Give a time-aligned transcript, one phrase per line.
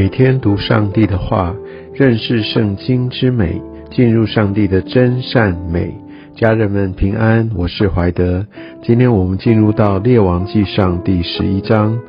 [0.00, 1.54] 每天读上帝的话，
[1.92, 3.60] 认识圣经之美，
[3.90, 5.94] 进入上帝的真善美。
[6.34, 8.46] 家人们平安，我是怀德。
[8.82, 12.00] 今天我们进入到列王记上第十一章，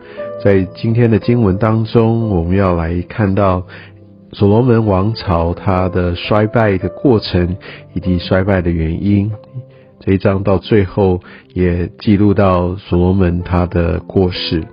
[0.41, 3.67] 在今天的经文当中，我们要来看到
[4.31, 7.57] 所罗门王朝它的衰败的过程
[7.93, 9.29] 以及衰败的原因。
[9.99, 11.19] 这一章到最后
[11.53, 14.63] 也记录到所罗门他的过世。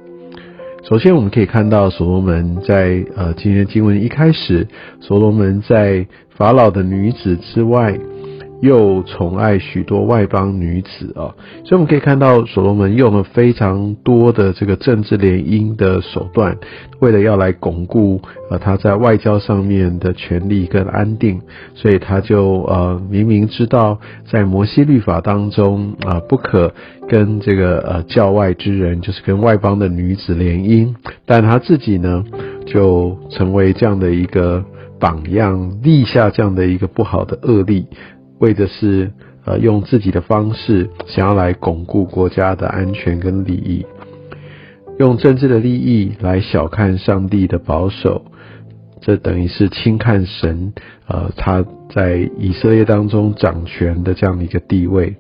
[0.84, 4.66] 首先，我们可以看到所罗门在呃今天经文一开始，
[5.00, 7.98] 所罗门在法老的女子之外。
[8.60, 11.30] 又宠爱许多外邦女子啊，
[11.64, 16.56] 所以我们可以看到所罗门用了非常多的这个政治联姻的手段，
[16.98, 21.40] 为了要来巩固呃他在外交上面的权力跟安定，
[21.74, 23.98] 所以他就呃明明知道
[24.28, 26.72] 在摩西律法当中啊不可
[27.08, 32.24] 跟这个呃教外之人，就是跟外邦的女子联姻，但他自己呢
[32.66, 34.64] 就成为这样的一个
[34.98, 37.86] 榜样，立下这样的一个不好的恶例。
[38.38, 39.10] 为的是，
[39.44, 43.84] 呃，用自己的方式想要来巩固国家的安全跟利益，
[44.98, 48.24] 用政治的利益来小看上帝的保守，
[49.00, 50.72] 这等于是轻看神，
[51.06, 55.16] 呃，他在以色列当中掌权的这样的一个地位。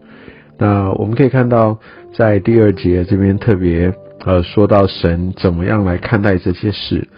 [0.58, 1.78] 那我们可以看到，
[2.14, 3.92] 在第二节这边特别，
[4.24, 7.08] 呃，说到神怎么样来看待这些事，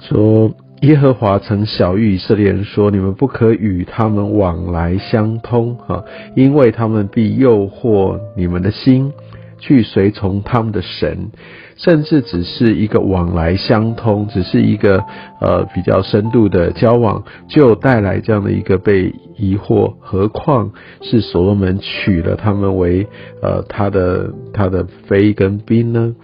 [0.00, 0.54] 说。
[0.82, 6.02] 耶和华曾小谕以色列人说：“你们不可与他们往来相通，哈，
[6.34, 9.12] 因为他们必诱惑你们的心，
[9.58, 11.32] 去随从他们的神，
[11.76, 15.04] 甚至只是一个往来相通，只是一个
[15.42, 19.92] 呃比较深度的交往，就带来这样的一个被疑惑。
[20.00, 23.06] 何况是所罗门娶了他们为
[23.42, 26.14] 呃他的他的妃跟宾呢？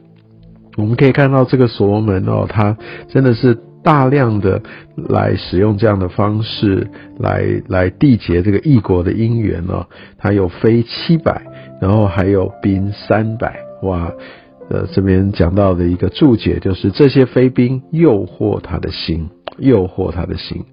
[0.79, 2.79] 我们可以看到这个所罗门哦，他
[3.11, 4.61] 真的是。”大量的
[4.97, 6.89] 来使用这样的方式
[7.21, 9.87] 来来缔结这个异国的姻缘哦，
[10.19, 11.41] 他有飞七百，
[11.81, 14.11] 然后还有兵三百，哇，
[14.71, 20.65] 呃，这边讲到的一个注解就是这些飞兵诱惑他的心，诱惑他的心，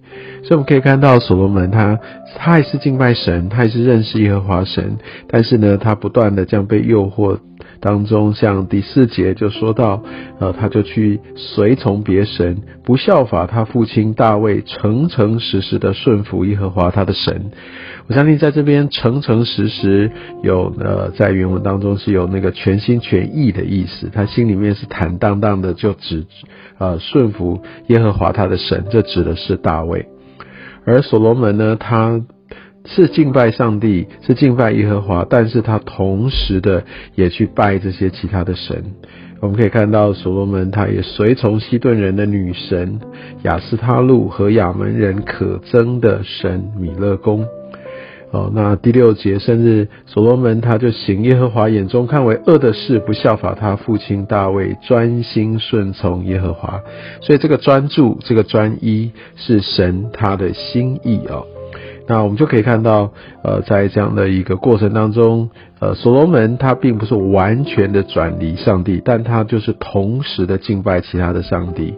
[0.41, 1.99] 所以我们可以看到所罗门他
[2.35, 4.97] 他也是敬拜神，他也是认识耶和华神，
[5.27, 7.37] 但是呢，他不断的这样被诱惑。
[7.83, 10.01] 当中，像第四节就说到，
[10.39, 17.51] 呃，他就去随从别神，不效法他父亲大卫，诚诚实实的顺服耶和华他的神。
[18.07, 20.09] 我相信在这边诚诚实实
[20.41, 26.25] 有呃，在原文当中是有那个全心全意的意思，他心里面是坦荡荡的，就只
[26.77, 30.07] 呃顺服耶和华他的神，这指的是大卫。
[30.85, 32.21] 而所罗门呢，他。
[32.85, 36.83] 是敬拜上帝，是敬拜耶和华，但是他同时的
[37.15, 38.83] 也去拜这些其他的神。
[39.39, 42.99] 我们可以看到所罗门他也随从西顿人的女神
[43.43, 47.45] 雅斯他路和亚门人可憎的神米勒公。
[48.31, 56.81] 哦，那第六节，甚至所罗门他就行耶和华眼中看为恶的事，不效法他父亲大卫，专心顺从耶和华。
[57.21, 61.45] 所以这个专注，这个专一，是神他的心意哦。
[62.07, 65.49] 那我们就可以看到，呃，在这样的一个过程当中，
[65.79, 71.93] 呃，所罗门他并不是完全的转离上帝，但他就是同时的敬拜其他的上帝，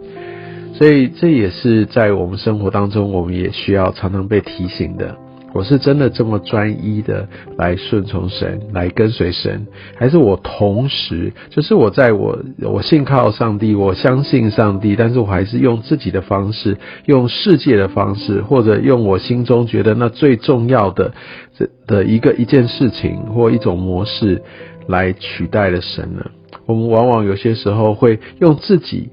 [0.74, 5.16] 所以这也是在我们生活当中，我们也需要常常被提醒的。
[5.56, 21.14] 我是真的这么专一的来顺从神，来跟随神，还是我同时就是我在我我信靠上帝，我相信上帝，但是我还是用自己的方式，用世界的方式，或者用我心中觉得那最重要的
[21.56, 24.42] 这的一个一件事情或一种模式
[24.86, 26.30] 来取代了神呢？
[26.66, 29.08] 我们往往有些时候会用自己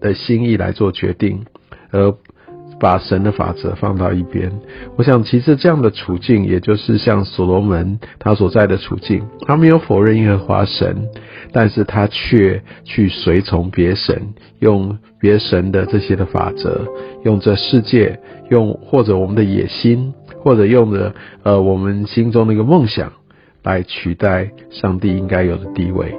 [0.00, 1.44] 的心意来做决定，
[1.90, 2.14] 而。
[2.82, 4.50] 把神的法则放到一边，
[4.96, 11.06] 我想其实这样的处境，也就是像所罗门他所在的处境，他没有否认耶和华神，
[11.52, 16.84] 但是他却去随从别神，用别神的这些的法则，
[17.24, 18.18] 用这世界，
[18.50, 20.12] 用或者我们的野心，
[20.42, 21.14] 或者用的
[21.44, 23.12] 呃我们心中的一个梦想，
[23.62, 26.12] 来取代上帝应该有的地位。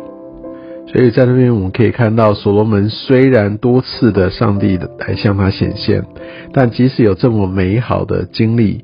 [0.91, 6.05] 所以在那边我们可以看到，所罗门虽然多次的上帝来向他显现，
[6.51, 8.83] 但即使有这么美好的经历，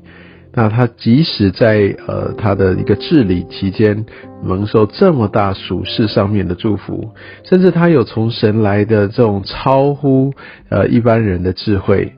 [0.52, 4.04] 那他即使在呃他的一个治理期间
[4.42, 7.10] 蒙受这么大属世上面的祝福，
[7.44, 10.32] 甚至他有从神来的这种超乎
[10.68, 12.12] 呃一般人的智慧，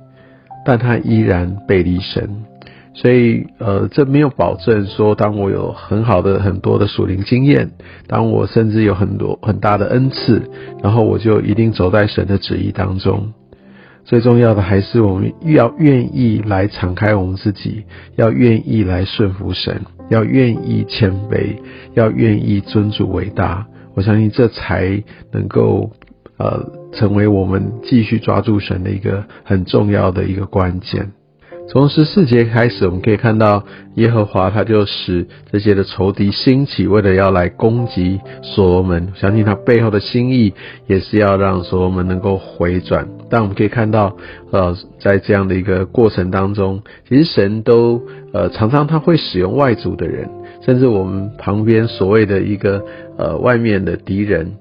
[0.64, 2.44] 但他依然背离神。
[2.94, 7.70] 所以，呃，这没有保证说，当我有很好的很多的属灵经验，
[8.06, 10.42] 当我甚至有很多很大的恩赐，
[10.82, 13.32] 然后我就一定走在神的旨意当中。
[14.04, 17.84] 最重要的还是我们要愿意来敞开我们自己，
[18.16, 19.80] 要愿意来顺服神，
[20.10, 21.56] 要愿意谦卑，
[21.94, 23.66] 要愿意尊主伟大。
[23.94, 25.02] 我相信这才
[25.32, 25.92] 能够
[26.36, 31.12] 呃成为我们继续抓住神的一个很重要的一个关键。
[31.72, 33.64] 从十四节开始，我们可以看到
[33.94, 39.10] 耶和华他就使这些的仇敌兴起，为了要来攻击所罗门。
[39.16, 40.52] 相信他背后的心意
[40.86, 43.08] 也是要让所罗门能够回转。
[43.30, 44.14] 但我们可以看到，
[44.50, 48.02] 呃，在这样的一个过程当中，其实神都
[48.34, 50.28] 呃常常他会使用外族的人，
[50.66, 52.84] 甚至我们旁边所谓的一个
[53.16, 54.52] 呃外面的敌人。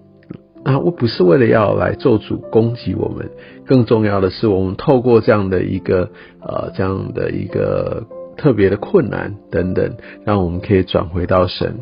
[0.63, 3.29] 啊，我不是为了要来做主攻击我们，
[3.65, 6.09] 更重要的是，我们透过这样的一个
[6.39, 8.05] 呃这样的一个
[8.37, 11.79] 特别的困难等等，让我们可以转回到神。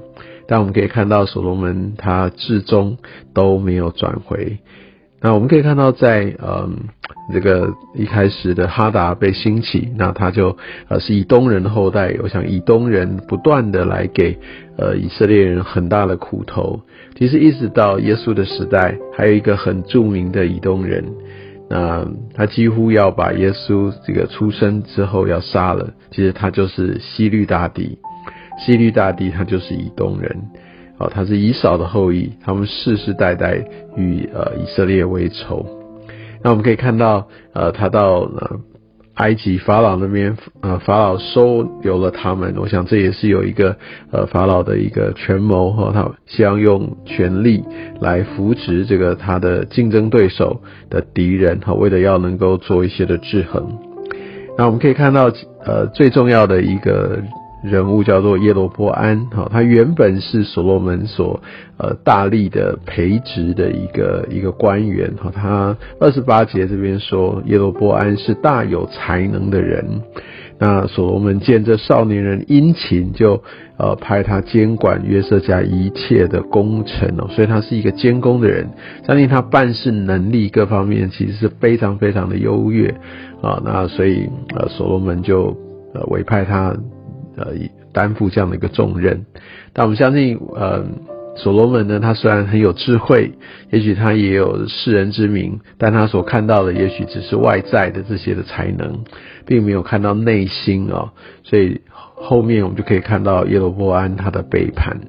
[0.47, 2.97] 但我们可以看到，所罗门他至终
[3.33, 4.59] 都没有转回。
[5.21, 6.77] 那我们可以看到，在嗯
[7.33, 10.57] 这个一开始的哈达被兴起，那他就
[10.87, 12.15] 呃是以东人的后代。
[12.23, 14.39] 我想以东人不断的来给
[14.77, 16.79] 呃以色列人很大的苦头。
[17.15, 21.03] 其实一直到耶稣的时代，还有一个很著名的以东人，
[21.69, 25.91] 那他几乎要把耶稣这个出生之后要杀了。
[26.11, 27.99] 其实他就是西律大帝，
[28.57, 30.37] 西律大帝他就是以东人。
[30.99, 33.63] 哦，他是以扫的后裔，他们世世代代
[33.95, 35.65] 与呃以色列为仇。
[36.43, 38.59] 那我们可以看到，呃，他到呃
[39.13, 42.53] 埃及法老那边，呃，法老收留了他们。
[42.57, 43.77] 我想这也是有一个
[44.11, 47.63] 呃法老的一个权谋哈，他希望用权力
[48.01, 53.65] 来扶持这个他的竞争对手的敌人哈，为了要能够做一些的制衡。
[54.57, 55.31] 那我们可以看到，
[55.65, 57.19] 呃，最重要的一个。
[57.61, 61.41] 人物叫做耶罗波安，哈，他原本是所罗门所
[61.77, 70.01] 呃大力的培植的一个一个官员，哈，他二十八节这边说耶罗波安是大有才能的人，
[70.57, 73.43] 那所罗门见这少年人殷勤，就
[73.77, 78.69] 呃派他监管约瑟家一切的工程哦，所以他是一个监工的人，
[79.05, 82.87] 相信他办事能力各方面其实是非常非常的优越
[83.41, 85.57] 啊，那所以呃所罗门就
[85.93, 86.73] 呃委派他。
[87.39, 87.53] 呃，
[87.93, 89.25] 担负这样的一个重任，
[89.73, 90.83] 但我们相信，呃，
[91.35, 93.31] 所罗门呢，他虽然很有智慧，
[93.71, 99.05] 也许他也有世人之名，但他所看到的也许只是外在的这些的才能，
[99.45, 101.13] 并没有看到内心啊，
[101.43, 101.79] 所以
[102.15, 104.99] 后面我们就可以看到耶罗波安他的背叛。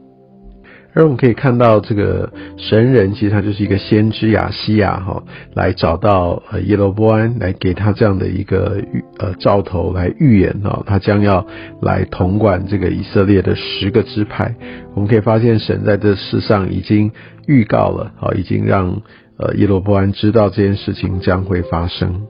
[0.93, 5.23] 而我们可以看到，这个神人其实他就是一个先知亚西亚哈，
[5.55, 11.47] 来找到呃耶罗波安，来给他这样的一个预呃兆头来预言哦，他将要
[11.81, 14.55] 来统管这个以色列的十个支派。
[14.95, 17.13] 我们可以发现，神在这世上已经
[17.47, 19.03] 预告了啊，已经让
[19.39, 22.23] 呃耶罗波安知道这件事情将会发生。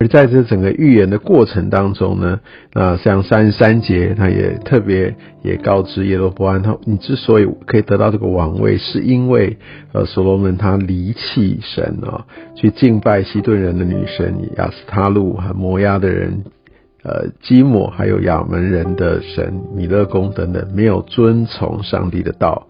[0.00, 2.40] 而在这整个预言的过程当中呢，
[2.72, 9.58] 那像三十三节，他也特别也告知耶罗波安，他你之所以可以得到这个王位，是因为
[9.92, 12.24] 呃所罗门他离弃神啊，
[12.56, 16.44] 去敬拜西顿人的女神亚斯他路和摩押的人，
[17.02, 22.68] 呃基摩还有亚门人的神米勒公等等，没有遵从上帝的道，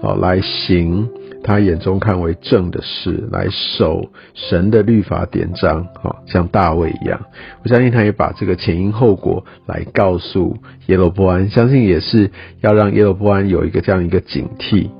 [0.00, 1.10] 哦来行。
[1.42, 7.20] 他眼中看为正的事，来守神的律法典章，好像大卫一样。
[7.64, 10.56] 我相信他也把这个前因后果来告诉
[10.86, 12.30] 耶罗波安，相信也是
[12.60, 14.90] 要让耶罗波安有一个这样一个警惕。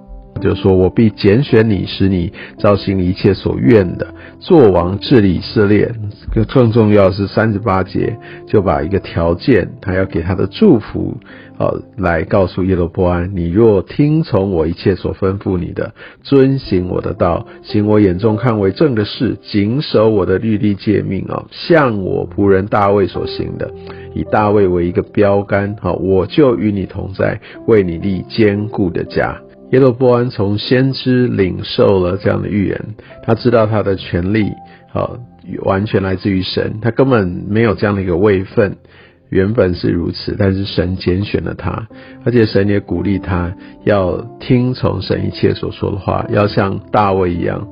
[0.43, 5.95] 就是说我必拣选你，使你照行一切所愿的，做王治理以色列。
[6.53, 8.19] 更重要是三十八节，
[8.49, 11.17] 就把一个条件，他要给他的祝福，
[11.57, 23.71] 好来告诉耶罗波安：你若听从我一切所吩咐你的，遵行我的道，行我眼中看为正的事，谨守我的律例诫命啊，像我仆人大卫所行的，
[24.15, 29.41] 以大卫为一个标杆，好，我就与你同在，为你立坚固的家。
[29.73, 32.79] 耶罗波安从先知领受了这样的预言，
[33.23, 34.51] 他知道他的权利，
[34.93, 35.19] 好
[35.65, 38.77] 完全来自于神，他根本没有这样的一个位分，
[39.31, 41.89] 原本是如此，但是神拣选了他，
[42.23, 47.67] 而且神也鼓励他要听从神一切所说的话，要像大卫一样。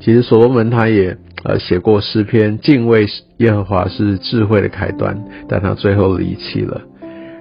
[0.00, 3.04] 其实所罗门他也呃写过诗篇，敬畏
[3.38, 6.80] 耶和华是智慧的开端，但他最后离弃了。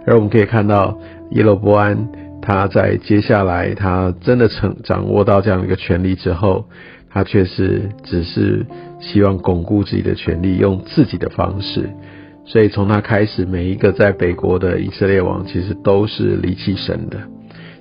[0.08, 0.98] 而我们可以看到
[1.34, 2.10] 耶罗波安。
[2.42, 6.66] 他在接下来，他真的成掌握到这样一个权利之后，
[7.10, 8.66] 他却是只是
[9.00, 11.90] 希望巩固自己的权利，用自己的方式。
[12.46, 17.20] 所以从他开始，每一个在北国的以色列王，其实都是离弃神的。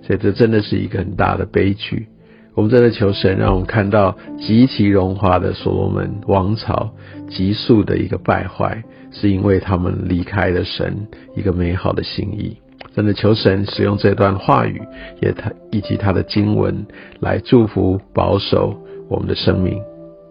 [0.02, 2.08] 所以这真的是一个很大的悲剧。
[2.54, 6.90] 我们真的求神，让我们看到极其荣华的所罗门王朝
[7.28, 12.58] 急速的一个败坏，是因为他们离开了神一个美好的心意。
[13.00, 14.82] 真的求神使用这段话语，
[15.22, 16.84] 也他以及他的经文
[17.20, 18.76] 来祝福保守
[19.08, 19.80] 我们的生命。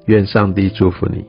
[0.05, 1.25] 愿上帝祝福你。